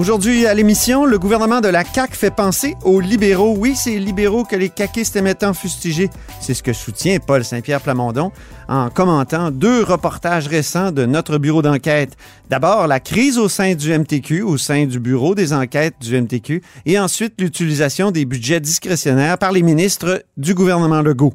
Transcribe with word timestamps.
Aujourd'hui 0.00 0.46
à 0.46 0.54
l'émission, 0.54 1.04
le 1.04 1.18
gouvernement 1.18 1.60
de 1.60 1.68
la 1.68 1.84
CAQ 1.84 2.16
fait 2.16 2.34
penser 2.34 2.74
aux 2.84 3.00
libéraux. 3.00 3.54
Oui, 3.58 3.74
c'est 3.76 3.90
les 3.90 3.98
libéraux 3.98 4.44
que 4.44 4.56
les 4.56 4.70
caquistes 4.70 5.14
aiment 5.16 5.34
tant 5.34 5.52
fustiger. 5.52 6.08
C'est 6.40 6.54
ce 6.54 6.62
que 6.62 6.72
soutient 6.72 7.18
Paul 7.18 7.44
Saint-Pierre 7.44 7.82
Plamondon 7.82 8.32
en 8.66 8.88
commentant 8.88 9.50
deux 9.50 9.82
reportages 9.82 10.46
récents 10.46 10.90
de 10.90 11.04
notre 11.04 11.36
bureau 11.36 11.60
d'enquête. 11.60 12.16
D'abord, 12.48 12.86
la 12.86 12.98
crise 12.98 13.36
au 13.36 13.50
sein 13.50 13.74
du 13.74 13.92
MTQ, 13.92 14.40
au 14.40 14.56
sein 14.56 14.86
du 14.86 15.00
bureau 15.00 15.34
des 15.34 15.52
enquêtes 15.52 15.96
du 16.00 16.18
MTQ, 16.18 16.62
et 16.86 16.98
ensuite 16.98 17.38
l'utilisation 17.38 18.10
des 18.10 18.24
budgets 18.24 18.60
discrétionnaires 18.60 19.36
par 19.36 19.52
les 19.52 19.60
ministres 19.60 20.24
du 20.38 20.54
gouvernement 20.54 21.02
Legault. 21.02 21.34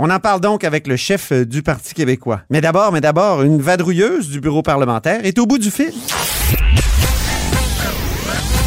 On 0.00 0.10
en 0.10 0.18
parle 0.18 0.40
donc 0.40 0.64
avec 0.64 0.88
le 0.88 0.96
chef 0.96 1.32
du 1.32 1.62
Parti 1.62 1.94
québécois. 1.94 2.40
Mais 2.50 2.60
d'abord, 2.60 2.90
mais 2.90 3.00
d'abord, 3.00 3.42
une 3.42 3.62
vadrouilleuse 3.62 4.28
du 4.28 4.40
bureau 4.40 4.62
parlementaire 4.62 5.24
est 5.24 5.38
au 5.38 5.46
bout 5.46 5.58
du 5.58 5.70
fil. 5.70 5.92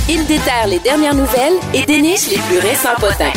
Il 0.08 0.26
déterre 0.28 0.68
les 0.70 0.78
dernières 0.80 1.16
nouvelles 1.16 1.54
et 1.74 1.84
déniche 1.84 2.30
les 2.30 2.38
plus 2.38 2.60
récents 2.60 2.94
potins. 3.00 3.34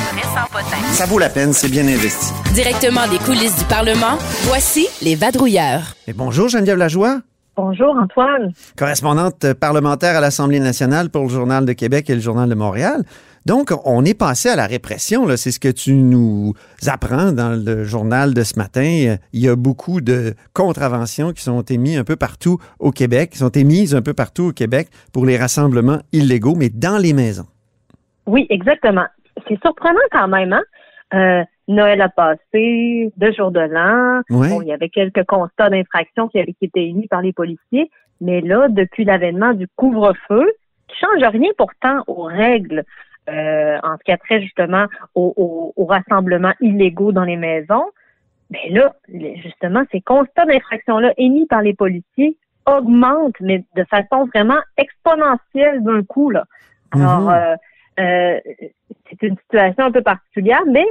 Ça 0.92 1.06
vaut 1.06 1.18
la 1.18 1.30
peine, 1.30 1.52
c'est 1.54 1.70
bien 1.70 1.86
investi. 1.86 2.32
Directement 2.52 3.08
des 3.08 3.18
coulisses 3.18 3.56
du 3.56 3.64
Parlement, 3.64 4.18
voici 4.42 4.86
les 5.00 5.14
vadrouilleurs. 5.14 5.94
Et 6.06 6.12
bonjour 6.12 6.48
Geneviève 6.48 6.76
Lajoie, 6.76 7.20
Bonjour 7.56 7.96
Antoine. 8.00 8.52
correspondante 8.76 9.52
parlementaire 9.54 10.16
à 10.16 10.20
l'Assemblée 10.20 10.60
nationale 10.60 11.10
pour 11.10 11.24
le 11.24 11.28
Journal 11.28 11.64
de 11.64 11.72
Québec 11.72 12.08
et 12.10 12.14
le 12.14 12.20
Journal 12.20 12.48
de 12.48 12.54
Montréal. 12.54 13.02
Donc, 13.46 13.70
on 13.84 14.04
est 14.04 14.18
passé 14.18 14.48
à 14.48 14.56
la 14.56 14.66
répression, 14.66 15.26
c'est 15.36 15.50
ce 15.50 15.60
que 15.60 15.68
tu 15.68 15.94
nous 15.94 16.52
apprends 16.86 17.32
dans 17.32 17.50
le 17.50 17.84
journal 17.84 18.34
de 18.34 18.42
ce 18.42 18.58
matin. 18.58 19.16
Il 19.32 19.40
y 19.40 19.48
a 19.48 19.56
beaucoup 19.56 20.00
de 20.00 20.34
contraventions 20.52 21.32
qui 21.32 21.42
sont 21.42 21.62
émises 21.62 21.98
un 21.98 22.04
peu 22.04 22.16
partout 22.16 22.58
au 22.78 22.90
Québec, 22.90 23.30
qui 23.30 23.38
sont 23.38 23.50
émises 23.50 23.94
un 23.94 24.02
peu 24.02 24.14
partout 24.14 24.48
au 24.48 24.52
Québec 24.52 24.88
pour 25.12 25.24
les 25.24 25.36
rassemblements 25.36 26.00
illégaux, 26.12 26.54
mais 26.56 26.68
dans 26.68 26.98
les 26.98 27.12
maisons. 27.12 27.46
Oui, 28.26 28.46
exactement. 28.50 29.06
C'est 29.48 29.60
surprenant 29.60 29.98
quand 30.12 30.28
même, 30.28 30.52
hein? 30.52 30.62
Euh, 31.14 31.42
Noël 31.68 32.00
a 32.02 32.08
passé, 32.08 33.10
deux 33.16 33.32
jours 33.32 33.50
de 33.50 33.60
l'an. 33.60 34.22
Ouais. 34.30 34.48
Bon, 34.48 34.62
il 34.62 34.68
y 34.68 34.72
avait 34.72 34.88
quelques 34.88 35.24
constats 35.24 35.70
d'infraction 35.70 36.28
qui 36.28 36.38
avaient 36.38 36.52
qui 36.52 36.66
étaient 36.66 36.86
émis 36.86 37.08
par 37.08 37.22
les 37.22 37.32
policiers. 37.32 37.90
Mais 38.20 38.40
là, 38.40 38.68
depuis 38.68 39.04
l'avènement 39.04 39.52
du 39.52 39.68
couvre-feu, 39.76 40.50
qui 40.88 40.96
change 40.98 41.22
rien 41.30 41.50
pourtant 41.56 42.02
aux 42.06 42.24
règles 42.24 42.84
euh, 43.28 43.78
en 43.82 43.96
ce 43.98 44.04
qui 44.04 44.12
a 44.12 44.16
trait 44.16 44.40
justement 44.40 44.86
aux, 45.14 45.32
aux- 45.36 45.72
aux 45.76 45.86
rassemblements 45.86 46.54
illégaux 46.60 47.12
dans 47.12 47.24
les 47.24 47.36
maisons, 47.36 47.84
mais 48.50 48.68
là, 48.70 48.94
justement, 49.42 49.82
ces 49.92 50.00
constats 50.00 50.46
d'infraction-là 50.46 51.12
émis 51.18 51.46
par 51.46 51.60
les 51.62 51.74
policiers 51.74 52.36
augmentent, 52.66 53.38
mais 53.40 53.64
de 53.76 53.84
façon 53.84 54.26
vraiment 54.34 54.60
exponentielle 54.76 55.82
d'un 55.82 56.02
coup. 56.02 56.30
Là. 56.30 56.44
Alors, 56.92 57.20
Mhm. 57.20 57.28
euh, 57.28 57.56
euh, 58.00 58.40
c'est 59.10 59.22
une 59.26 59.36
situation 59.38 59.84
un 59.84 59.90
peu 59.92 60.02
particulière, 60.02 60.62
mais 60.66 60.86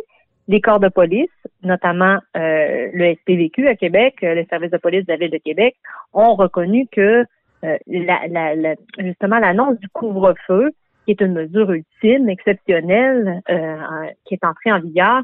les 0.48 0.62
corps 0.62 0.80
de 0.80 0.88
police, 0.90 1.30
notamment 1.64 2.18
euh, 2.36 2.90
le 2.94 3.14
SPVQ 3.16 3.68
à 3.68 3.76
Québec, 3.76 4.16
euh, 4.24 4.34
le 4.36 4.46
service 4.50 4.72
de 4.72 4.78
police 4.78 5.06
de 5.06 5.12
la 5.14 5.18
ville 5.18 5.32
de 5.32 5.38
Québec, 5.38 5.76
ont 6.14 6.36
reconnu 6.36 6.88
que 6.92 7.26
euh, 7.64 7.78
la, 7.88 8.20
la- 8.30 8.56
la- 8.56 8.76
justement 9.00 9.40
l'annonce 9.40 9.78
du 9.80 9.90
couvre-feu, 9.90 10.72
qui 11.08 11.12
est 11.12 11.22
une 11.22 11.32
mesure 11.34 11.72
ultime, 11.72 12.28
exceptionnelle, 12.28 13.42
euh, 13.50 13.78
qui 14.26 14.34
est 14.34 14.44
entrée 14.44 14.74
en 14.74 14.80
vigueur, 14.82 15.22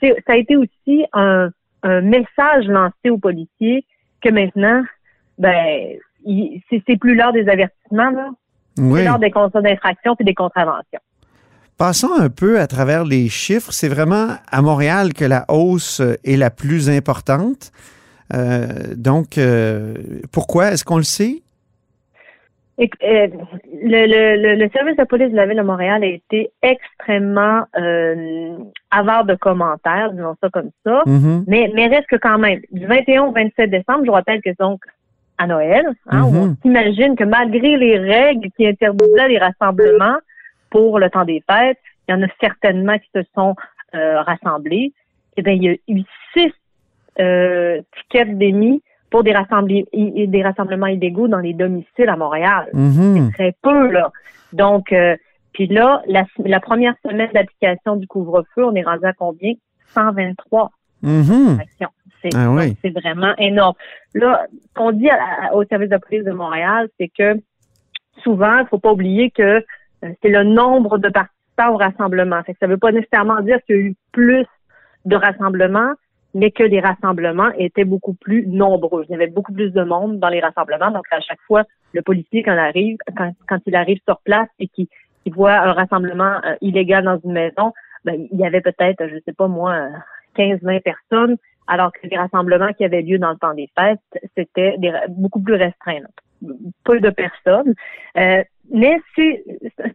c'est- 0.00 0.14
ça 0.26 0.34
a 0.34 0.36
été 0.36 0.54
aussi 0.56 1.06
un, 1.14 1.48
un 1.82 2.00
message 2.02 2.66
lancé 2.68 3.08
aux 3.10 3.16
policiers 3.18 3.86
que 4.20 4.28
maintenant, 4.30 4.82
ben, 5.38 5.96
il- 6.26 6.60
c'est 6.68 6.82
c'est 6.86 6.98
plus 6.98 7.14
l'heure 7.14 7.32
des 7.32 7.48
avertissements, 7.48 8.10
là. 8.10 8.28
Oui. 8.76 8.98
C'est 9.00 9.04
l'heure 9.06 9.18
des 9.18 9.30
constats 9.30 9.62
d'infraction 9.62 10.14
puis 10.14 10.24
des 10.26 10.34
contraventions. 10.34 11.00
Passons 11.78 12.10
un 12.18 12.28
peu 12.28 12.60
à 12.60 12.66
travers 12.66 13.04
les 13.04 13.28
chiffres. 13.28 13.72
C'est 13.72 13.88
vraiment 13.88 14.28
à 14.50 14.62
Montréal 14.62 15.14
que 15.14 15.24
la 15.24 15.44
hausse 15.48 16.02
est 16.24 16.36
la 16.36 16.50
plus 16.50 16.90
importante. 16.90 17.72
Euh, 18.34 18.94
donc, 18.96 19.38
euh, 19.38 19.94
pourquoi? 20.32 20.72
Est-ce 20.72 20.84
qu'on 20.84 20.96
le 20.98 21.02
sait? 21.02 21.42
Et, 22.78 22.90
euh, 23.04 23.28
le, 23.82 24.06
le, 24.36 24.54
le, 24.56 24.70
service 24.70 24.96
de 24.96 25.04
police 25.04 25.30
de 25.30 25.36
la 25.36 25.46
ville 25.46 25.58
de 25.58 25.62
Montréal 25.62 26.02
a 26.02 26.06
été 26.06 26.50
extrêmement 26.60 27.64
euh, 27.78 28.56
avare 28.90 29.24
de 29.24 29.36
commentaires, 29.36 30.12
disons 30.12 30.34
ça 30.42 30.48
comme 30.50 30.70
ça. 30.84 31.02
Mhm. 31.06 31.44
Mais, 31.46 31.70
mais 31.74 31.86
reste 31.86 32.08
que 32.08 32.16
quand 32.16 32.38
même, 32.38 32.60
du 32.72 32.86
21 32.86 33.24
au 33.26 33.32
27 33.32 33.70
décembre, 33.70 34.00
je 34.02 34.06
vous 34.06 34.12
rappelle 34.14 34.42
que 34.42 34.50
c'est 34.50 34.58
donc 34.58 34.80
à 35.38 35.46
Noël, 35.46 35.86
hein, 36.10 36.22
on 36.24 36.46
Mhm. 36.46 36.56
s'imagine 36.62 37.16
que 37.16 37.24
malgré 37.24 37.76
les 37.76 37.98
règles 37.98 38.50
qui 38.56 38.66
interdisaient 38.66 39.28
les 39.28 39.38
rassemblements 39.38 40.18
pour 40.70 40.98
le 40.98 41.10
temps 41.10 41.24
des 41.24 41.42
fêtes, 41.48 41.78
il 42.08 42.12
y 42.12 42.14
en 42.14 42.22
a 42.22 42.28
certainement 42.40 42.98
qui 42.98 43.08
se 43.14 43.22
sont 43.34 43.54
euh, 43.94 44.20
rassemblés. 44.22 44.92
Eh 45.36 45.42
bien, 45.42 45.52
il 45.54 45.62
y 45.62 45.68
a 45.68 45.76
eu 45.88 46.02
six 46.32 46.52
euh, 47.20 47.80
tickets 47.96 48.36
d'émis 48.36 48.82
pour 49.14 49.22
des, 49.22 49.32
rassemblements 50.42 50.88
illégaux 50.88 51.28
dans 51.28 51.38
les 51.38 51.52
domiciles 51.54 52.08
à 52.08 52.16
Montréal 52.16 52.66
Mhm. 52.72 53.30
très 53.32 53.54
peu, 53.62 53.92
là. 53.92 54.10
Donc, 54.52 54.92
euh, 54.92 55.14
puis 55.52 55.68
là, 55.68 56.02
la, 56.08 56.24
la 56.44 56.58
première 56.58 56.94
semaine 57.06 57.30
d'application 57.32 57.94
du 57.94 58.08
couvre-feu, 58.08 58.64
on 58.64 58.74
est 58.74 58.82
rendu 58.82 59.04
à 59.04 59.12
combien? 59.12 59.52
123 59.94 60.72
Mhm. 61.04 61.60
actions. 61.60 61.90
C'est 62.22 62.34
Ah 62.34 62.50
oui. 62.50 62.76
c'est 62.82 62.90
vraiment 62.90 63.36
énorme. 63.38 63.74
Là, 64.14 64.46
ce 64.50 64.74
qu'on 64.74 64.90
dit 64.90 65.08
à- 65.08 65.18
à- 65.50 65.54
au 65.54 65.62
service 65.64 65.90
de 65.90 65.96
police 65.98 66.24
de 66.24 66.32
Montréal, 66.32 66.88
c'est 66.98 67.08
que 67.16 67.36
souvent, 68.24 68.58
il 68.58 68.66
faut 68.66 68.80
pas 68.80 68.90
oublier 68.90 69.30
que 69.30 69.42
euh, 69.42 69.62
c'est 70.22 70.28
le 70.28 70.42
nombre 70.42 70.98
de 70.98 71.08
participants 71.08 71.70
au 71.72 71.76
rassemblement. 71.76 72.42
Fait 72.42 72.54
que 72.54 72.58
ça 72.58 72.66
veut 72.66 72.78
pas 72.78 72.90
nécessairement 72.90 73.40
dire 73.42 73.58
qu'il 73.64 73.76
y 73.76 73.78
a 73.78 73.82
eu 73.82 73.94
plus 74.10 74.44
de 75.04 75.14
rassemblements, 75.14 75.92
mais 76.34 76.50
que 76.50 76.64
les 76.64 76.80
rassemblements 76.80 77.50
étaient 77.56 77.84
beaucoup 77.84 78.14
plus 78.14 78.46
nombreux. 78.46 79.04
Il 79.08 79.12
y 79.12 79.14
avait 79.14 79.28
beaucoup 79.28 79.52
plus 79.52 79.70
de 79.70 79.82
monde 79.82 80.18
dans 80.18 80.28
les 80.28 80.40
rassemblements. 80.40 80.90
Donc, 80.90 81.06
à 81.10 81.20
chaque 81.20 81.40
fois, 81.46 81.62
le 81.92 82.02
policier, 82.02 82.42
quand 82.42 82.52
il 83.66 83.76
arrive, 83.76 84.00
sur 84.06 84.20
place 84.24 84.48
et 84.58 84.68
qu'il 84.68 84.88
voit 85.32 85.54
un 85.54 85.72
rassemblement 85.72 86.40
euh, 86.44 86.56
illégal 86.60 87.04
dans 87.04 87.18
une 87.24 87.32
maison, 87.32 87.72
ben, 88.04 88.26
il 88.30 88.38
y 88.38 88.44
avait 88.44 88.60
peut-être, 88.60 89.06
je 89.06 89.16
sais 89.24 89.32
pas 89.32 89.48
moi, 89.48 89.88
15-20 90.36 90.82
personnes, 90.82 91.36
alors 91.66 91.92
que 91.92 92.06
les 92.06 92.18
rassemblements 92.18 92.72
qui 92.72 92.84
avaient 92.84 93.02
lieu 93.02 93.18
dans 93.18 93.30
le 93.30 93.38
temps 93.38 93.54
des 93.54 93.70
fêtes, 93.78 94.00
c'était 94.36 94.76
beaucoup 95.08 95.40
plus 95.40 95.54
restreint. 95.54 96.00
Peu 96.84 97.00
de 97.00 97.10
personnes. 97.10 97.74
Euh, 98.18 98.42
mais 98.70 98.96
c'est 99.16 99.44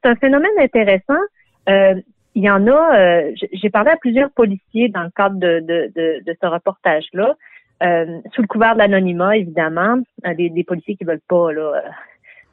un 0.03 0.15
phénomène 0.15 0.51
intéressant. 0.59 1.19
Euh, 1.67 1.95
il 2.35 2.43
y 2.43 2.49
en 2.49 2.67
a, 2.67 2.97
euh, 2.97 3.31
j'ai 3.53 3.69
parlé 3.69 3.91
à 3.91 3.97
plusieurs 3.97 4.31
policiers 4.31 4.89
dans 4.89 5.03
le 5.03 5.09
cadre 5.09 5.37
de, 5.39 5.59
de, 5.59 5.91
de, 5.95 6.23
de 6.23 6.37
ce 6.41 6.47
reportage-là, 6.47 7.35
euh, 7.81 8.19
sous 8.33 8.41
le 8.41 8.47
couvert 8.47 8.73
de 8.73 8.79
l'anonymat, 8.79 9.37
évidemment, 9.37 9.97
euh, 10.25 10.33
des, 10.35 10.49
des 10.49 10.63
policiers 10.63 10.95
qui 10.95 11.05
veulent 11.05 11.21
pas 11.27 11.51
là, 11.51 11.61
euh, 11.61 11.89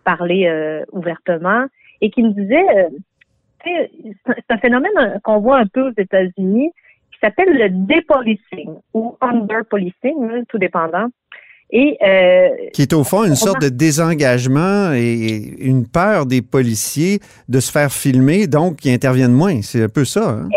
parler 0.04 0.47
euh, 0.47 0.84
ouvertement, 0.92 1.66
et 2.00 2.10
qui 2.10 2.22
me 2.22 2.31
disaient, 2.31 2.78
euh, 2.78 2.88
c'est 3.64 4.50
un 4.50 4.59
phénomène 4.59 5.20
qu'on 5.25 5.41
voit 5.41 5.59
un 5.59 5.66
peu 5.66 5.88
aux 5.88 5.94
États-Unis, 5.97 6.70
qui 7.12 7.19
s'appelle 7.20 7.56
le 7.56 7.69
dépolicing 7.70 8.76
ou 8.94 9.16
underpolicing, 9.20 10.31
hein, 10.31 10.43
tout 10.48 10.58
dépendant. 10.58 11.08
Et 11.71 11.97
euh, 12.03 12.49
Qui 12.72 12.82
est 12.82 12.93
au 12.93 13.03
fond 13.03 13.25
une 13.25 13.35
sorte 13.35 13.61
de 13.61 13.69
désengagement 13.69 14.93
et 14.94 15.55
une 15.58 15.87
peur 15.88 16.26
des 16.26 16.40
policiers 16.43 17.19
de 17.49 17.58
se 17.61 17.73
faire 17.73 17.90
filmer, 17.93 18.46
donc 18.46 18.76
qui 18.76 18.90
interviennent 18.93 19.32
moins. 19.32 19.61
C'est 19.62 19.82
un 19.82 19.88
peu 19.88 20.05
ça. 20.05 20.31
hein? 20.31 20.49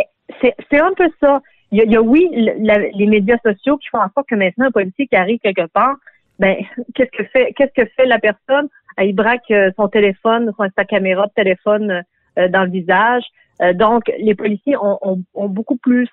c'est 0.41 0.55
c'est 0.71 0.79
un 0.79 0.93
peu 0.95 1.07
ça. 1.19 1.41
Il 1.71 1.79
y 1.79 1.81
a, 1.81 1.83
il 1.85 1.91
y 1.91 1.95
a, 1.95 2.01
oui, 2.01 2.29
la- 2.59 2.79
les 2.93 3.05
médias 3.07 3.37
sociaux 3.43 3.77
qui 3.77 3.87
font 3.89 3.99
en 3.99 4.09
sorte 4.15 4.27
que 4.29 4.35
maintenant 4.35 4.65
un 4.67 4.71
policier 4.71 5.07
qui 5.07 5.15
arrive 5.15 5.39
quelque 5.39 5.67
part, 5.67 5.95
ben 6.37 6.55
qu'est-ce 6.95 7.11
que 7.17 7.23
fait 7.29 7.53
qu'est-ce 7.55 7.73
que 7.81 7.87
fait 7.95 8.05
la 8.05 8.19
personne? 8.19 8.67
Ah, 8.97 9.03
Il 9.03 9.15
braque 9.15 9.49
euh, 9.51 9.71
son 9.77 9.87
téléphone, 9.87 10.51
son, 10.57 10.67
sa 10.77 10.85
caméra 10.85 11.25
de 11.25 11.31
téléphone 11.35 12.03
euh, 12.37 12.47
dans 12.49 12.63
le 12.63 12.69
visage. 12.71 13.23
Euh, 13.61 13.73
donc 13.73 14.03
les 14.19 14.35
policiers 14.35 14.77
ont, 14.77 14.99
ont, 15.01 15.23
ont 15.33 15.49
beaucoup 15.49 15.77
plus 15.77 16.07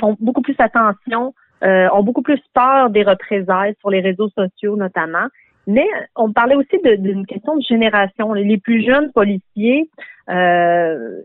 font 0.00 0.16
beaucoup 0.20 0.40
plus 0.42 0.56
attention, 0.58 1.34
euh, 1.62 1.88
ont 1.92 2.02
beaucoup 2.02 2.22
plus 2.22 2.40
peur 2.54 2.90
des 2.90 3.02
représailles 3.02 3.74
sur 3.80 3.90
les 3.90 4.00
réseaux 4.00 4.28
sociaux 4.30 4.76
notamment. 4.76 5.26
Mais 5.66 5.86
on 6.16 6.32
parlait 6.32 6.56
aussi 6.56 6.76
d'une 6.98 7.24
question 7.24 7.56
de 7.56 7.62
génération. 7.62 8.32
Les 8.32 8.58
plus 8.58 8.84
jeunes 8.84 9.12
policiers 9.12 9.88
euh, 10.28 11.20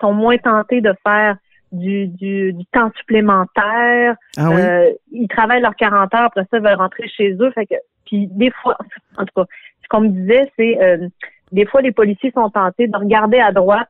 sont 0.00 0.12
moins 0.12 0.36
tentés 0.38 0.80
de 0.80 0.92
faire 1.06 1.36
du, 1.70 2.08
du, 2.08 2.52
du 2.52 2.64
temps 2.66 2.90
supplémentaire. 2.98 4.16
Ah 4.36 4.50
oui? 4.50 4.60
Euh, 4.60 4.90
ils 5.12 5.28
travaillent 5.28 5.60
leurs 5.62 5.76
40 5.76 6.12
heures, 6.14 6.22
après 6.22 6.42
ça, 6.50 6.56
ils 6.58 6.62
veulent 6.62 6.74
rentrer 6.74 7.08
chez 7.08 7.36
eux. 7.38 7.50
Fait 7.52 7.66
que, 7.66 7.74
puis 8.06 8.26
des 8.26 8.50
fois, 8.50 8.76
en 9.16 9.24
tout 9.24 9.32
cas, 9.36 9.44
ce 9.82 9.88
qu'on 9.88 10.00
me 10.00 10.08
disait, 10.08 10.50
c'est 10.56 10.82
euh, 10.82 11.08
des 11.52 11.66
fois 11.66 11.80
les 11.80 11.92
policiers 11.92 12.32
sont 12.32 12.50
tentés 12.50 12.88
de 12.88 12.96
regarder 12.96 13.38
à 13.38 13.52
droite 13.52 13.88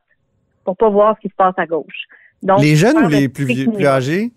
pour 0.65 0.77
pas 0.77 0.89
voir 0.89 1.15
ce 1.17 1.21
qui 1.21 1.29
se 1.29 1.35
passe 1.35 1.55
à 1.57 1.65
gauche. 1.65 2.05
Donc, 2.43 2.61
les 2.61 2.75
jeunes 2.75 2.97
ou 2.97 3.07
les 3.07 3.23
le 3.23 3.29
plus, 3.29 3.45
vieux- 3.45 3.87
âgés? 3.87 4.31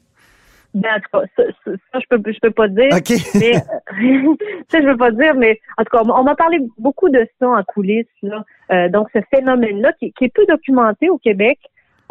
Ben, 0.75 0.89
en 0.97 1.01
tout 1.01 1.19
cas, 1.19 1.27
ça, 1.37 1.43
ça, 1.65 1.71
ça, 1.93 1.99
je 2.01 2.07
peux 2.09 2.33
je 2.33 2.39
peux 2.41 2.51
pas 2.51 2.69
dire. 2.69 2.89
OK. 2.93 3.13
Mais 3.35 3.57
euh, 3.57 4.35
ça, 4.71 4.81
je 4.81 4.87
veux 4.87 4.97
pas 4.97 5.11
dire, 5.11 5.35
mais 5.35 5.61
en 5.77 5.85
tout 5.85 5.97
cas, 5.97 6.03
on 6.03 6.23
m'a 6.23 6.35
parlé 6.35 6.59
beaucoup 6.79 7.11
de 7.11 7.27
ça 7.39 7.49
en 7.49 7.63
coulisses. 7.63 8.07
Là. 8.23 8.45
Euh, 8.73 8.89
donc, 8.89 9.09
ce 9.15 9.21
phénomène-là, 9.35 9.93
qui, 9.95 10.13
qui 10.13 10.25
est 10.25 10.35
peu 10.35 10.47
documenté 10.47 11.11
au 11.11 11.19
Québec, 11.19 11.59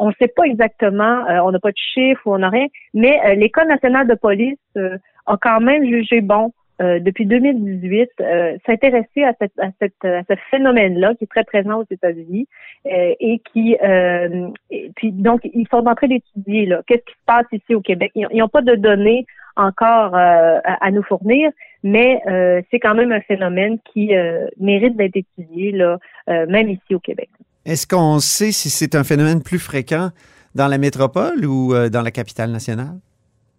on 0.01 0.07
ne 0.07 0.13
sait 0.19 0.27
pas 0.27 0.43
exactement, 0.43 1.25
euh, 1.29 1.39
on 1.43 1.51
n'a 1.51 1.59
pas 1.59 1.69
de 1.69 1.77
chiffres 1.93 2.21
ou 2.25 2.33
on 2.33 2.39
n'a 2.39 2.49
rien, 2.49 2.65
mais 2.95 3.19
euh, 3.23 3.35
l'École 3.35 3.67
nationale 3.67 4.07
de 4.07 4.15
police 4.15 4.57
euh, 4.77 4.97
a 5.27 5.37
quand 5.39 5.59
même 5.59 5.85
jugé 5.85 6.21
bon 6.21 6.51
euh, 6.81 7.00
depuis 7.00 7.25
2018 7.25 8.10
euh, 8.19 8.57
s'intéresser 8.66 9.24
à, 9.24 9.33
cette, 9.39 9.57
à, 9.60 9.69
cette, 9.80 10.06
à 10.06 10.24
ce 10.28 10.33
phénomène-là 10.50 11.16
qui 11.16 11.25
est 11.25 11.28
très 11.28 11.44
présent 11.44 11.80
aux 11.81 11.86
États-Unis 11.89 12.48
euh, 12.88 13.13
et 13.19 13.42
qui 13.51 13.78
euh, 13.83 14.50
puis 14.95 15.12
donc 15.12 15.42
ils 15.44 15.68
sont 15.69 15.86
en 15.86 15.95
train 15.95 16.07
d'étudier 16.07 16.66
là 16.66 16.81
qu'est-ce 16.88 17.04
qui 17.04 17.13
se 17.13 17.25
passe 17.25 17.45
ici 17.51 17.75
au 17.75 17.81
Québec. 17.81 18.12
Ils 18.16 18.28
n'ont 18.33 18.48
pas 18.48 18.62
de 18.62 18.75
données 18.75 19.25
encore 19.56 20.16
euh, 20.16 20.60
à, 20.63 20.86
à 20.86 20.92
nous 20.92 21.04
fournir, 21.04 21.51
mais 21.83 22.22
euh, 22.28 22.62
c'est 22.72 22.80
quand 22.80 22.95
même 22.95 23.12
un 23.12 23.22
phénomène 23.22 23.78
qui 23.94 24.16
euh, 24.16 24.48
mérite 24.60 24.95
d'être 24.95 25.16
étudié 25.16 25.72
là, 25.72 25.98
euh, 26.30 26.45
même 26.48 26.69
ici 26.69 26.95
au 26.95 27.00
Québec. 27.00 27.30
Est-ce 27.66 27.86
qu'on 27.86 28.19
sait 28.19 28.51
si 28.51 28.69
c'est 28.69 28.95
un 28.95 29.04
phénomène 29.04 29.44
plus 29.44 29.60
fréquent 29.60 30.10
dans 30.56 30.68
la 30.68 30.78
métropole 30.78 31.45
ou 31.45 31.74
euh, 31.74 31.89
dans 31.89 32.01
la 32.01 32.12
capitale 32.12 32.51
nationale? 32.51 33.00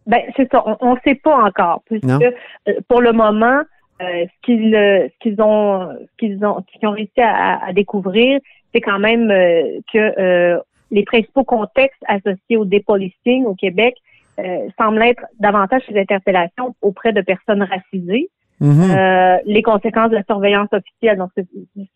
Ben 0.06 0.22
c'est 0.36 0.50
ça, 0.50 0.64
on 0.80 0.94
ne 0.94 1.00
sait 1.04 1.14
pas 1.14 1.36
encore 1.36 1.82
puisque 1.86 2.06
euh, 2.06 2.72
pour 2.88 3.00
le 3.00 3.12
moment 3.12 3.60
euh, 4.00 4.26
ce 4.26 4.40
qu'ils 4.42 4.74
euh, 4.74 5.08
ce 5.08 5.18
qu'ils 5.20 5.40
ont 5.40 5.88
ce 6.00 6.16
qu'ils 6.18 6.44
ont 6.44 6.60
ce 6.60 6.78
qu'ils 6.78 6.88
ont 6.88 6.92
réussi 6.92 7.20
à, 7.20 7.64
à 7.64 7.72
découvrir, 7.72 8.40
c'est 8.72 8.80
quand 8.80 8.98
même 8.98 9.30
euh, 9.30 9.78
que 9.92 9.98
euh, 10.20 10.58
les 10.90 11.04
principaux 11.04 11.44
contextes 11.44 12.02
associés 12.08 12.56
au 12.56 12.64
dépolicing 12.64 13.44
au 13.44 13.54
Québec 13.54 13.94
euh, 14.38 14.68
semblent 14.78 15.02
être 15.02 15.24
davantage 15.38 15.82
les 15.88 16.00
interpellations 16.00 16.74
auprès 16.82 17.12
de 17.12 17.20
personnes 17.20 17.62
racisées. 17.62 18.28
Mhm. 18.60 18.90
Euh, 18.90 19.38
les 19.44 19.62
conséquences 19.62 20.10
de 20.10 20.16
la 20.16 20.22
surveillance 20.24 20.68
officielle, 20.72 21.18
donc 21.18 21.30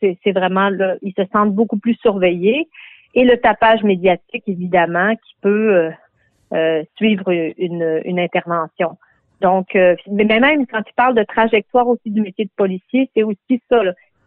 c'est 0.00 0.32
vraiment 0.32 0.68
là, 0.68 0.96
ils 1.02 1.14
se 1.16 1.22
sentent 1.32 1.54
beaucoup 1.54 1.78
plus 1.78 1.94
surveillés. 2.02 2.68
Et 3.14 3.24
le 3.24 3.36
tapage 3.38 3.82
médiatique, 3.82 4.42
évidemment, 4.46 5.14
qui 5.14 5.36
peut 5.40 5.90
euh, 6.52 6.82
suivre 6.96 7.30
une, 7.30 8.00
une 8.04 8.20
intervention. 8.20 8.96
Donc, 9.40 9.76
euh, 9.76 9.96
mais 10.10 10.24
même 10.24 10.66
quand 10.66 10.82
tu 10.82 10.92
parles 10.94 11.14
de 11.14 11.24
trajectoire 11.24 11.86
aussi 11.88 12.10
du 12.10 12.20
métier 12.20 12.46
de 12.46 12.50
policier, 12.56 13.10
c'est 13.14 13.22
aussi 13.22 13.60
ça. 13.70 13.80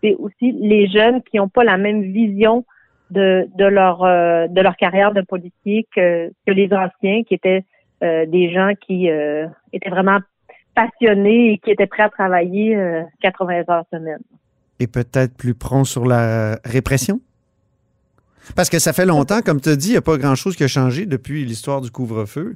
C'est 0.04 0.16
aussi 0.16 0.52
les 0.52 0.88
jeunes 0.88 1.22
qui 1.24 1.38
n'ont 1.38 1.50
pas 1.50 1.64
la 1.64 1.78
même 1.78 2.04
vision 2.04 2.66
de, 3.10 3.48
de 3.56 3.66
leur 3.66 4.04
euh, 4.04 4.48
de 4.48 4.62
leur 4.62 4.76
carrière 4.76 5.14
de 5.14 5.22
policier 5.22 5.88
que, 5.96 6.30
que 6.46 6.52
les 6.52 6.72
anciens, 6.72 7.24
qui 7.24 7.34
étaient 7.34 7.64
euh, 8.04 8.26
des 8.28 8.54
gens 8.54 8.74
qui 8.86 9.10
euh, 9.10 9.48
étaient 9.74 9.90
vraiment 9.90 10.20
passionnés 10.76 11.54
et 11.54 11.58
qui 11.58 11.72
étaient 11.72 11.88
prêts 11.88 12.04
à 12.04 12.10
travailler 12.10 12.76
euh, 12.76 13.04
80 13.22 13.64
heures 13.70 13.86
semaine. 13.92 14.22
Et 14.80 14.88
peut-être 14.88 15.36
plus 15.36 15.54
prompt 15.54 15.84
sur 15.84 16.06
la 16.06 16.60
répression? 16.64 17.20
Parce 18.56 18.70
que 18.70 18.80
ça 18.80 18.94
fait 18.94 19.06
longtemps, 19.06 19.42
comme 19.42 19.62
tu 19.62 19.70
as 19.70 19.76
dit, 19.76 19.90
il 19.90 19.92
n'y 19.92 19.98
a 19.98 20.02
pas 20.02 20.18
grand-chose 20.18 20.56
qui 20.56 20.64
a 20.64 20.68
changé 20.68 21.06
depuis 21.06 21.46
l'histoire 21.46 21.82
du 21.82 21.92
couvre-feu. 21.92 22.56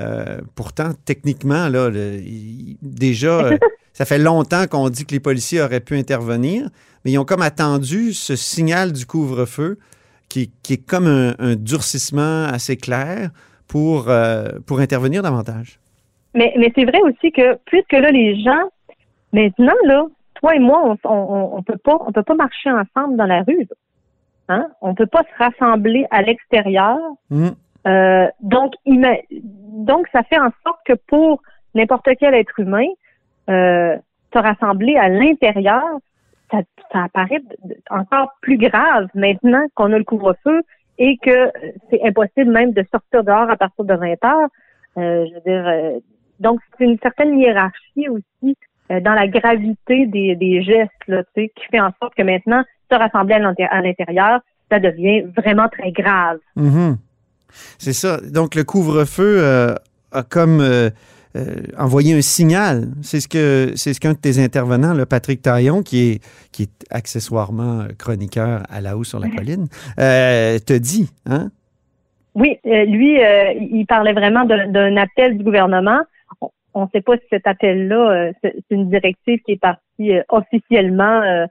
Euh, 0.00 0.38
pourtant, 0.54 0.92
techniquement, 1.04 1.68
là, 1.68 1.90
le- 1.90 2.14
il- 2.20 2.78
déjà, 2.80 3.44
euh, 3.44 3.58
ça 3.92 4.04
fait 4.04 4.18
longtemps 4.18 4.66
qu'on 4.66 4.88
dit 4.88 5.04
que 5.04 5.12
les 5.12 5.20
policiers 5.20 5.60
auraient 5.60 5.80
pu 5.80 5.96
intervenir, 5.98 6.68
mais 7.04 7.10
ils 7.12 7.18
ont 7.18 7.24
comme 7.26 7.42
attendu 7.42 8.12
ce 8.14 8.36
signal 8.36 8.92
du 8.92 9.04
couvre-feu 9.04 9.78
qui, 10.28 10.50
qui 10.62 10.74
est 10.74 10.86
comme 10.86 11.06
un, 11.06 11.34
un 11.38 11.56
durcissement 11.56 12.44
assez 12.44 12.76
clair 12.78 13.30
pour, 13.68 14.08
euh, 14.08 14.48
pour 14.66 14.80
intervenir 14.80 15.22
davantage. 15.22 15.78
Mais, 16.34 16.54
mais 16.58 16.72
c'est 16.74 16.84
vrai 16.86 17.00
aussi 17.02 17.30
que 17.32 17.58
puisque 17.66 17.92
là 17.92 18.10
les 18.10 18.42
gens 18.42 18.70
maintenant 19.34 19.74
là, 19.84 20.06
toi 20.40 20.54
et 20.56 20.58
moi, 20.58 20.82
on, 21.04 21.08
on, 21.10 21.56
on 21.58 21.62
peut 21.62 21.76
pas 21.76 21.98
on 22.06 22.12
peut 22.12 22.22
pas 22.22 22.34
marcher 22.34 22.70
ensemble 22.70 23.18
dans 23.18 23.26
la 23.26 23.42
rue. 23.42 23.58
là. 23.68 23.76
Hein? 24.48 24.68
On 24.80 24.94
peut 24.94 25.06
pas 25.06 25.22
se 25.22 25.42
rassembler 25.42 26.06
à 26.10 26.22
l'extérieur. 26.22 26.98
Hmm. 27.30 27.50
Euh, 27.86 28.28
donc, 28.40 28.74
donc 28.86 30.06
ça 30.12 30.22
fait 30.22 30.38
en 30.38 30.50
sorte 30.64 30.78
que 30.84 30.92
pour 31.06 31.42
n'importe 31.74 32.08
quel 32.18 32.34
être 32.34 32.58
humain, 32.60 32.86
euh, 33.50 33.96
se 34.32 34.38
rassembler 34.38 34.96
à 34.96 35.08
l'intérieur, 35.08 35.84
ça, 36.50 36.58
ça 36.92 37.04
apparaît 37.04 37.42
encore 37.90 38.32
plus 38.40 38.58
grave 38.58 39.08
maintenant 39.14 39.66
qu'on 39.74 39.92
a 39.92 39.98
le 39.98 40.04
couvre-feu 40.04 40.62
et 40.98 41.16
que 41.18 41.50
c'est 41.90 42.02
impossible 42.02 42.50
même 42.50 42.72
de 42.72 42.84
sortir 42.90 43.24
dehors 43.24 43.50
à 43.50 43.56
partir 43.56 43.84
de 43.84 43.94
20 43.94 44.24
heures. 44.24 44.48
Euh, 44.98 45.26
je 45.26 45.34
veux 45.34 45.40
dire, 45.40 45.66
euh, 45.66 45.98
donc 46.40 46.60
c'est 46.76 46.84
une 46.84 46.98
certaine 46.98 47.38
hiérarchie 47.38 48.08
aussi 48.08 48.56
euh, 48.90 49.00
dans 49.00 49.14
la 49.14 49.26
gravité 49.26 50.06
des, 50.06 50.36
des 50.36 50.62
gestes, 50.62 50.90
là, 51.08 51.24
tu 51.24 51.30
sais, 51.34 51.52
qui 51.56 51.64
fait 51.70 51.80
en 51.80 51.92
sorte 52.00 52.14
que 52.14 52.22
maintenant, 52.22 52.62
se 52.92 52.98
rassembler 52.98 53.34
à 53.34 53.38
l'inté- 53.38 53.68
à 53.70 53.80
l'intérieur, 53.80 54.40
ça 54.70 54.78
devient 54.78 55.22
vraiment 55.36 55.68
très 55.68 55.92
grave. 55.92 56.38
Mhm. 56.56 56.96
C'est 57.78 57.92
ça. 57.92 58.18
Donc, 58.20 58.54
le 58.54 58.64
couvre-feu 58.64 59.36
euh, 59.38 59.74
a 60.12 60.22
comme 60.22 60.60
euh, 60.60 60.88
euh, 61.36 61.56
envoyé 61.78 62.14
un 62.16 62.22
signal. 62.22 62.88
C'est 63.02 63.20
ce 63.20 63.28
que 63.28 63.72
c'est 63.76 63.92
ce 63.94 64.00
qu'un 64.00 64.12
de 64.12 64.18
tes 64.18 64.42
intervenants, 64.42 64.94
le 64.94 65.04
Patrick 65.06 65.42
Taillon, 65.42 65.82
qui 65.82 66.10
est, 66.10 66.24
qui 66.52 66.62
est 66.64 66.86
accessoirement 66.90 67.84
chroniqueur 67.98 68.62
à 68.70 68.80
la 68.80 68.96
haut 68.96 69.04
sur 69.04 69.18
la 69.18 69.28
colline, 69.28 69.68
te 69.96 70.78
dit. 70.78 71.10
Hein? 71.26 71.50
Oui, 72.34 72.58
lui, 72.64 73.18
il 73.70 73.84
parlait 73.86 74.14
vraiment 74.14 74.44
d'un 74.46 74.96
appel 74.96 75.36
du 75.36 75.44
gouvernement. 75.44 76.00
On 76.74 76.84
ne 76.84 76.88
sait 76.94 77.02
pas 77.02 77.16
si 77.16 77.24
cet 77.28 77.46
appel-là, 77.46 78.32
c'est 78.42 78.54
une 78.70 78.88
directive 78.88 79.40
qui 79.44 79.52
est 79.52 79.60
partie 79.60 80.12
officiellement 80.30 81.46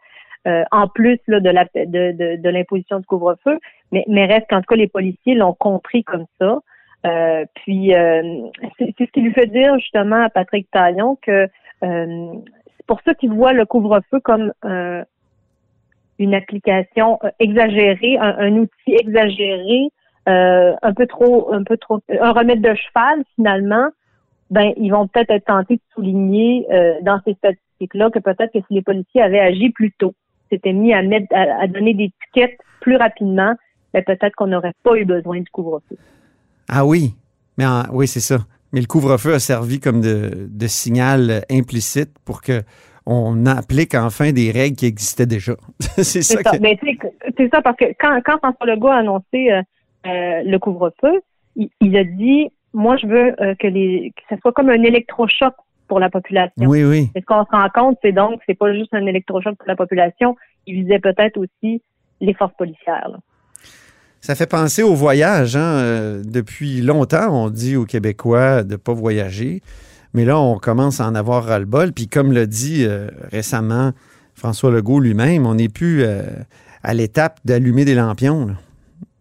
euh, 0.47 0.63
en 0.71 0.87
plus 0.87 1.19
là, 1.27 1.39
de 1.39 1.49
la- 1.49 1.65
de, 1.75 2.11
de, 2.11 2.35
de 2.41 2.49
l'imposition 2.49 2.99
du 2.99 3.05
couvre-feu, 3.05 3.59
mais, 3.91 4.03
mais 4.07 4.25
reste 4.25 4.47
qu'en 4.49 4.59
tout 4.61 4.67
cas, 4.69 4.75
les 4.75 4.87
policiers 4.87 5.35
l'ont 5.35 5.53
compris 5.53 6.03
comme 6.03 6.25
ça. 6.39 6.59
Euh, 7.05 7.45
puis, 7.55 7.93
euh, 7.95 8.21
c'est 8.77 8.93
c'est 8.97 9.05
ce 9.05 9.11
qui 9.11 9.21
lui 9.21 9.33
fait 9.33 9.47
dire 9.47 9.77
justement 9.79 10.23
à 10.23 10.29
Patrick 10.29 10.69
Taillon 10.71 11.17
que 11.21 11.47
euh, 11.83 12.33
c'est 12.77 12.85
pour 12.85 13.01
ça 13.05 13.13
qu'il 13.15 13.31
voit 13.31 13.53
le 13.53 13.65
couvre-feu 13.65 14.19
comme 14.19 14.53
euh, 14.65 15.03
une 16.19 16.35
application 16.35 17.17
euh, 17.23 17.29
exagérée, 17.39 18.17
un, 18.19 18.35
un 18.37 18.53
outil 18.57 18.95
exagéré 18.99 19.89
un 20.27 20.93
peu 20.95 21.07
trop, 21.07 21.51
un 21.51 21.63
peu 21.63 21.77
trop, 21.77 21.99
un 22.09 22.31
remède 22.31 22.61
de 22.61 22.75
cheval 22.75 23.23
finalement, 23.35 23.89
ben 24.51 24.71
ils 24.77 24.91
vont 24.91 25.07
peut-être 25.07 25.31
être 25.31 25.45
tentés 25.45 25.77
de 25.77 25.81
souligner 25.95 26.67
dans 27.01 27.19
ces 27.25 27.33
statistiques-là 27.33 28.11
que 28.11 28.19
peut-être 28.19 28.53
que 28.53 28.59
si 28.59 28.73
les 28.75 28.83
policiers 28.83 29.21
avaient 29.23 29.39
agi 29.39 29.71
plus 29.71 29.91
tôt, 29.93 30.13
s'étaient 30.51 30.73
mis 30.73 30.93
à 30.93 31.01
mettre, 31.01 31.27
à, 31.33 31.61
à 31.63 31.67
donner 31.67 31.93
des 31.93 32.11
tickets 32.25 32.57
plus 32.81 32.95
rapidement, 32.97 33.53
ben 33.93 34.03
peut-être 34.03 34.35
qu'on 34.35 34.47
n'aurait 34.47 34.73
pas 34.83 34.95
eu 34.97 35.05
besoin 35.05 35.39
du 35.39 35.49
couvre-feu. 35.51 35.97
Ah 36.69 36.85
oui. 36.85 37.13
Mais 37.57 37.65
en- 37.65 37.83
oui, 37.91 38.07
c'est 38.07 38.19
ça. 38.19 38.37
Mais 38.73 38.79
le 38.81 38.87
couvre-feu 38.87 39.33
a 39.33 39.39
servi 39.39 39.79
comme 39.79 39.99
de, 40.01 40.47
de 40.49 40.67
signal 40.67 41.43
implicite 41.51 42.11
pour 42.25 42.41
que 42.41 42.61
on 43.05 43.45
applique 43.47 43.95
enfin 43.95 44.31
des 44.31 44.51
règles 44.51 44.75
qui 44.77 44.85
existaient 44.85 45.25
déjà. 45.25 45.53
c'est 45.79 46.21
ça, 46.21 46.41
que- 46.43 46.57
Ben, 46.59 46.77
c'est 47.37 47.49
ça 47.51 47.61
parce 47.61 47.75
que 47.77 47.85
quand, 47.99 48.19
quand 48.23 48.37
François 48.37 48.65
Legault 48.67 48.87
a 48.89 48.97
annoncé 48.97 49.51
euh, 49.51 49.61
euh, 50.05 50.43
le 50.45 50.57
couvre-feu, 50.59 51.21
il, 51.55 51.69
il 51.81 51.97
a 51.97 52.03
dit 52.03 52.49
moi 52.73 52.95
je 52.97 53.07
veux 53.07 53.41
euh, 53.41 53.55
que 53.55 53.67
les 53.67 54.13
que 54.15 54.21
ça 54.29 54.37
soit 54.41 54.53
comme 54.53 54.69
un 54.69 54.81
électrochoc 54.83 55.53
pour 55.91 55.99
la 55.99 56.09
population. 56.09 56.69
Oui, 56.69 56.85
oui. 56.85 57.09
Et 57.15 57.19
ce 57.19 57.25
qu'on 57.25 57.43
se 57.43 57.51
rend 57.51 57.67
compte, 57.75 57.97
c'est 58.01 58.13
donc 58.13 58.39
c'est 58.47 58.57
pas 58.57 58.73
juste 58.73 58.93
un 58.93 59.05
électrochoc 59.05 59.57
pour 59.57 59.67
la 59.67 59.75
population, 59.75 60.37
il 60.65 60.83
visait 60.83 60.99
peut-être 60.99 61.35
aussi 61.35 61.81
les 62.21 62.33
forces 62.33 62.53
policières. 62.57 63.09
là. 63.11 63.17
Ça 64.21 64.35
fait 64.35 64.47
penser 64.47 64.83
au 64.83 64.95
voyage. 64.95 65.57
Hein? 65.57 65.79
Euh, 65.79 66.23
depuis 66.23 66.79
longtemps, 66.79 67.27
on 67.29 67.49
dit 67.49 67.75
aux 67.75 67.83
Québécois 67.83 68.63
de 68.63 68.71
ne 68.71 68.75
pas 68.77 68.93
voyager. 68.93 69.61
Mais 70.13 70.23
là, 70.23 70.39
on 70.39 70.59
commence 70.59 71.01
à 71.01 71.07
en 71.07 71.13
avoir 71.13 71.43
ras-le-bol. 71.43 71.91
Puis 71.91 72.07
comme 72.07 72.31
l'a 72.31 72.45
dit 72.45 72.85
euh, 72.85 73.09
récemment 73.29 73.91
François 74.33 74.71
Legault 74.71 75.01
lui-même, 75.01 75.45
on 75.45 75.55
n'est 75.55 75.67
plus 75.67 76.03
euh, 76.03 76.21
à 76.83 76.93
l'étape 76.93 77.41
d'allumer 77.43 77.83
des 77.83 77.95
lampions. 77.95 78.45
là. 78.45 78.53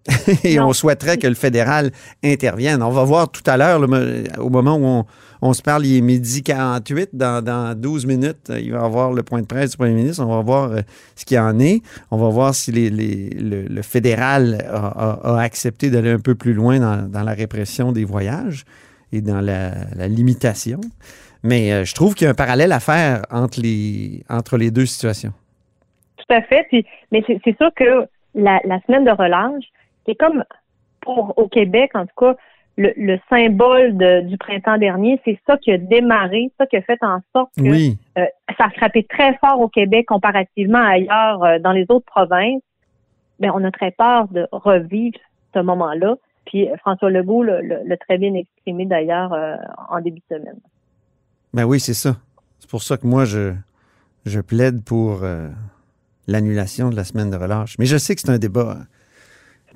Et 0.45 0.57
Non. 0.57 0.69
on 0.69 0.73
souhaiterait 0.73 1.19
que 1.19 1.26
le 1.26 1.35
fédéral 1.35 1.90
intervienne. 2.25 2.83
On 2.83 2.90
va 2.90 3.04
voir 3.04 3.30
tout 3.30 3.42
à 3.47 3.57
l'heure, 3.57 3.80
mo- 3.87 3.97
au 4.38 4.49
moment 4.49 4.76
où 4.76 4.85
on, 4.85 5.04
on 5.42 5.52
se 5.52 5.61
parle, 5.62 5.85
il 5.87 5.99
est 5.99 6.00
midi 6.00 6.42
48. 6.42 7.11
Dans, 7.12 7.45
dans 7.45 7.78
12 7.78 8.07
minutes, 8.07 8.49
euh, 8.50 8.59
il 8.61 8.73
va 8.73 8.78
y 8.80 8.83
avoir 8.85 9.12
le 9.12 9.23
point 9.23 9.40
de 9.42 9.47
presse 9.47 9.73
du 9.73 9.76
premier 9.76 9.92
ministre. 9.95 10.25
On 10.25 10.35
va 10.35 10.42
voir 10.42 10.73
euh, 10.73 10.80
ce 11.16 11.25
qu'il 11.26 11.38
en 11.38 11.59
est. 11.61 11.83
On 12.11 12.16
va 12.16 12.28
voir 12.30 12.54
si 12.54 12.73
les- 12.73 12.88
les- 12.90 13.28
le, 13.30 13.62
le 13.64 13.83
fédéral 13.83 14.64
a, 14.71 14.87
a- 14.87 15.37
a 15.37 15.40
accepté 15.42 15.90
d'aller 15.90 16.11
un 16.12 16.19
peu 16.19 16.35
plus 16.35 16.54
loin 16.54 16.78
dans, 16.78 17.07
dans 17.09 17.23
la 17.23 17.33
répression 17.33 17.92
des 17.92 18.04
voyages 18.04 18.64
et 19.12 19.21
dans 19.21 19.40
la, 19.42 19.73
la 19.97 20.09
limitation. 20.09 20.80
Mais 21.42 21.73
euh, 21.73 21.85
je 21.85 21.95
trouve 21.95 22.14
qu'il 22.14 22.25
y 22.25 22.28
a 22.28 22.30
un 22.30 22.35
parallèle 22.35 22.73
à 22.73 22.80
faire 22.80 23.23
entre 23.30 23.61
les, 23.61 24.23
entre 24.30 24.57
les 24.57 24.71
deux 24.71 24.87
situations. 24.87 25.33
tout 26.16 26.35
à 26.35 26.40
fait. 26.42 26.64
Puis, 26.71 26.87
mais 27.12 27.23
c'est 27.26 27.38
c'est 27.45 27.57
sûr 27.59 27.71
que 27.76 28.07
la, 28.35 28.61
la 28.64 28.80
semaine 28.87 29.04
de 29.04 29.11
relâche, 29.11 29.64
c'est 30.11 30.17
comme 30.17 30.45
pour 31.00 31.35
au 31.38 31.49
Québec, 31.49 31.93
en 31.95 32.05
tout 32.07 32.14
cas, 32.19 32.35
le, 32.76 32.93
le 32.97 33.19
symbole 33.29 33.97
de- 33.97 34.21
du 34.23 34.37
printemps 34.38 34.79
dernier, 34.79 35.21
c'est 35.25 35.38
ça 35.47 35.57
qui 35.59 35.71
a 35.73 35.79
démarré, 35.79 36.50
ça 36.59 36.67
qui 36.67 36.76
a 36.76 36.83
fait 36.83 36.99
en 37.02 37.21
sorte 37.35 37.50
que 37.57 37.62
Oui. 37.62 37.99
euh, 38.19 38.25
ça 38.59 38.64
a 38.67 38.71
frappé 38.71 39.05
très 39.05 39.37
fort 39.38 39.61
au 39.61 39.69
Québec 39.69 40.07
comparativement 40.07 40.79
à 40.79 40.90
ailleurs 40.93 41.43
euh, 41.45 41.59
dans 41.59 41.73
les 41.73 41.87
autres 41.88 42.07
provinces. 42.07 42.62
Mais 43.38 43.50
on 43.50 43.62
a 43.64 43.71
très 43.71 43.90
peur 43.90 44.29
de 44.29 44.47
revivre 44.52 45.19
ce 45.55 45.61
moment-là. 45.61 46.17
Puis 46.47 46.69
euh, 46.69 46.76
François 46.79 47.11
Legault 47.11 47.43
l'a 47.43 47.97
très 47.99 48.19
bien 48.19 48.35
exprimé 48.35 48.87
d'ailleurs 48.87 49.33
euh, 49.33 49.57
en 49.88 50.00
début 50.00 50.21
de 50.31 50.37
semaine. 50.37 50.59
Ben 51.55 51.64
oui, 51.64 51.81
c'est 51.81 51.95
ça. 51.95 52.17
C'est 52.59 52.71
pour 52.71 52.83
ça 52.83 52.97
que 52.97 53.07
moi, 53.07 53.25
je, 53.25 53.52
je 54.26 54.40
plaide 54.40 54.85
pour 54.85 55.23
l'annulation 56.29 56.90
de 56.90 56.97
la 56.97 57.05
semaine 57.05 57.31
de 57.31 57.37
relâche. 57.37 57.76
Mais 57.79 57.87
je 57.87 57.97
sais 57.97 58.14
que 58.14 58.21
c'est 58.21 58.31
un 58.31 58.38
débat. 58.38 58.76
hein, 58.81 58.85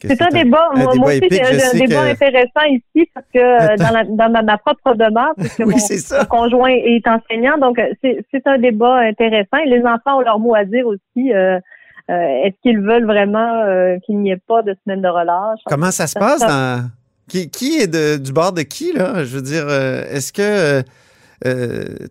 C'est 0.03 0.21
un 0.23 0.29
débat, 0.31 0.69
un 0.75 0.83
moi, 0.83 0.93
débat 0.93 1.01
moi 1.01 1.11
aussi, 1.11 1.21
un 1.43 1.79
débat 1.79 2.05
que- 2.07 2.11
intéressant 2.13 2.65
ici 2.69 3.09
parce 3.15 3.27
que 3.33 3.39
euh, 3.39 3.77
dans, 3.77 3.91
la- 3.91 4.05
dans 4.05 4.31
ma, 4.31 4.43
ma 4.43 4.59
propre 4.59 4.95
demeure, 4.95 5.33
puisque 5.39 5.61
Oui, 5.65 5.75
mon, 6.19 6.25
conjoint 6.27 6.71
est 6.71 7.07
enseignant, 7.07 7.57
donc 7.59 7.79
euh, 7.79 7.93
c'est 8.03 8.47
un 8.47 8.59
débat 8.59 8.97
intéressant. 8.99 9.59
Et 9.65 9.69
les 9.69 9.81
enfants 9.85 10.19
ont 10.19 10.21
leur 10.21 10.39
mot 10.39 10.55
à 10.55 10.65
dire 10.65 10.87
aussi. 10.87 11.33
euh, 11.33 11.59
euh, 12.11 12.13
Est-ce 12.45 12.57
qu'ils 12.63 12.81
veulent 12.81 13.07
vraiment 13.07 13.63
euh, 13.63 13.97
qu'il 14.05 14.19
n'y 14.19 14.31
ait 14.31 14.37
pas 14.47 14.63
de 14.63 14.75
semaine 14.85 15.01
de 15.01 15.09
relâche? 15.09 15.61
Comment 15.67 15.91
ça 15.91 16.07
se 16.07 16.19
passe 16.19 16.41
dans. 16.41 16.91
Qui, 17.29 17.49
qui 17.51 17.79
est 17.79 17.87
de- 17.87 18.19
du 18.23 18.33
bord 18.33 18.53
de 18.53 18.61
qui, 18.63 18.93
là? 18.93 19.25
Je 19.25 19.37
veux 19.37 19.43
dire, 19.43 19.67
est-ce 19.71 20.31
que 20.33 20.83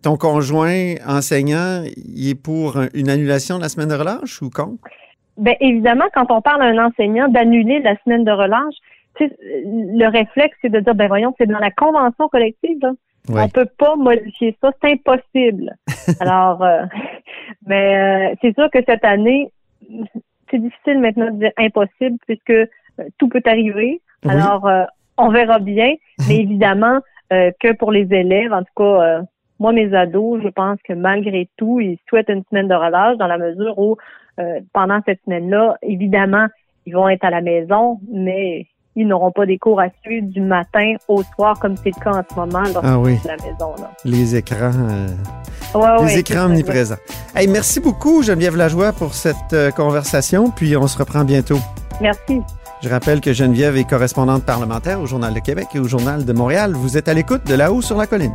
ton 0.02 0.16
conjoint 0.16 0.94
enseignant, 1.06 1.82
il 1.96 2.30
est 2.30 2.34
pour 2.34 2.76
un- 2.78 2.88
une 2.94 3.08
annulation 3.08 3.56
de 3.56 3.62
la 3.62 3.68
semaine 3.68 3.88
de 3.88 3.94
relâche 3.94 4.42
ou 4.42 4.50
contre? 4.50 4.82
Ben 5.36 5.54
évidemment, 5.60 6.04
quand 6.14 6.30
on 6.30 6.40
parle 6.40 6.62
à 6.62 6.66
un 6.66 6.86
enseignant 6.86 7.28
d'annuler 7.28 7.80
la 7.80 7.96
semaine 8.04 8.24
de 8.24 8.30
relâche, 8.30 8.74
tu 9.16 9.26
sais, 9.26 9.36
le 9.64 10.06
réflexe, 10.08 10.56
c'est 10.62 10.70
de 10.70 10.80
dire, 10.80 10.94
ben 10.94 11.08
voyons, 11.08 11.34
c'est 11.38 11.46
dans 11.46 11.58
la 11.58 11.70
convention 11.70 12.28
collective, 12.28 12.78
là. 12.80 12.92
Ouais. 13.28 13.42
On 13.42 13.48
peut 13.48 13.68
pas 13.78 13.96
modifier 13.96 14.56
ça, 14.60 14.70
c'est 14.82 14.92
impossible. 14.92 15.74
Alors, 16.20 16.62
euh, 16.62 16.82
mais 17.66 18.32
euh, 18.32 18.34
c'est 18.42 18.54
sûr 18.54 18.70
que 18.70 18.80
cette 18.86 19.04
année, 19.04 19.50
c'est 20.50 20.58
difficile 20.58 20.98
maintenant 20.98 21.30
de 21.30 21.38
dire 21.38 21.52
impossible 21.56 22.18
puisque 22.26 22.50
euh, 22.50 22.66
tout 23.16 23.28
peut 23.28 23.42
arriver. 23.46 24.02
Oui. 24.24 24.30
Alors, 24.30 24.66
euh, 24.66 24.84
on 25.16 25.30
verra 25.30 25.58
bien, 25.58 25.94
mais 26.28 26.36
évidemment 26.36 27.00
euh, 27.32 27.50
que 27.60 27.72
pour 27.72 27.92
les 27.92 28.06
élèves, 28.12 28.52
en 28.52 28.62
tout 28.62 28.74
cas, 28.76 28.84
euh, 29.02 29.22
moi, 29.58 29.72
mes 29.72 29.94
ados, 29.94 30.42
je 30.42 30.48
pense 30.48 30.78
que 30.82 30.92
malgré 30.92 31.48
tout, 31.56 31.80
ils 31.80 31.98
souhaitent 32.08 32.28
une 32.28 32.44
semaine 32.50 32.68
de 32.68 32.74
relâche 32.74 33.16
dans 33.16 33.26
la 33.26 33.38
mesure 33.38 33.78
où, 33.78 33.96
euh, 34.40 34.60
pendant 34.72 35.00
cette 35.06 35.20
semaine-là, 35.24 35.76
évidemment, 35.82 36.46
ils 36.86 36.94
vont 36.94 37.08
être 37.08 37.24
à 37.24 37.30
la 37.30 37.40
maison, 37.40 37.98
mais 38.12 38.66
ils 38.96 39.06
n'auront 39.08 39.32
pas 39.32 39.44
des 39.46 39.58
cours 39.58 39.80
à 39.80 39.86
suivre 40.04 40.28
du 40.28 40.40
matin 40.40 40.94
au 41.08 41.22
soir, 41.34 41.58
comme 41.58 41.76
c'est 41.76 41.90
le 41.96 42.00
cas 42.04 42.10
en 42.18 42.22
ce 42.28 42.34
moment 42.38 42.60
lorsqu'ils 42.62 42.80
Ah 42.84 42.98
oui. 42.98 43.16
sont 43.18 43.28
à 43.28 43.36
la 43.36 43.42
maison. 43.44 43.74
Là. 43.78 43.90
Les 44.04 44.36
écrans. 44.36 44.70
euh, 44.90 45.08
Ouais, 45.74 45.96
les 45.98 46.04
ouais, 46.04 46.18
écrans 46.20 46.44
omniprésents. 46.44 46.94
Hey, 47.34 47.48
merci 47.48 47.80
beaucoup, 47.80 48.22
Geneviève 48.22 48.54
Lajoie, 48.56 48.92
pour 48.92 49.14
cette 49.14 49.52
euh, 49.52 49.70
conversation, 49.72 50.50
puis 50.50 50.76
on 50.76 50.86
se 50.86 50.96
reprend 50.96 51.24
bientôt. 51.24 51.58
Merci. 52.00 52.40
Je 52.82 52.88
rappelle 52.88 53.20
que 53.20 53.32
Geneviève 53.32 53.76
est 53.76 53.88
correspondante 53.88 54.44
parlementaire 54.44 55.00
au 55.00 55.06
Journal 55.06 55.32
de 55.34 55.40
Québec 55.40 55.68
et 55.74 55.78
au 55.80 55.88
Journal 55.88 56.24
de 56.24 56.32
Montréal. 56.32 56.72
Vous 56.74 56.96
êtes 56.96 57.08
à 57.08 57.14
l'écoute 57.14 57.44
de 57.48 57.54
là-haut 57.54 57.80
sur 57.82 57.96
la 57.96 58.06
colline. 58.06 58.34